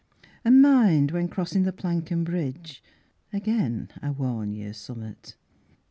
An' 0.43 0.61
mind 0.61 1.11
when 1.11 1.27
crossin' 1.27 1.61
the 1.61 1.71
planken 1.71 2.23
bridge, 2.23 2.81
Again 3.31 3.89
I 4.01 4.09
warn 4.09 4.51
ye 4.51 4.67
o' 4.67 4.71
summat. 4.71 5.35